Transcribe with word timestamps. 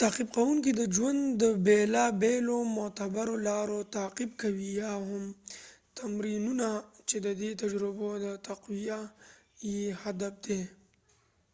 تعقیب 0.00 0.28
کوونکې 0.36 0.70
د 0.74 0.82
ژوند 0.94 1.20
د 1.42 1.42
بیلا 1.66 2.06
بیلو 2.22 2.58
معتبرو 2.76 3.34
لارو 3.48 3.78
تعقیب 3.96 4.30
کوي 4.42 4.68
یا 4.82 4.92
هم 5.08 5.24
تمرینونه 5.98 6.68
چې 7.08 7.16
ددې 7.26 7.50
تجربو 7.62 8.08
د 8.24 8.26
تقويه 8.46 9.00
یې 9.72 9.82
هدف 10.02 10.34
دي 10.46 10.60